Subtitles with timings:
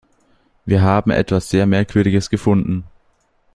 [0.65, 2.85] Wir haben etwas sehr Merkwürdiges gefunden.